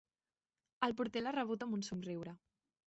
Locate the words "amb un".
1.67-1.87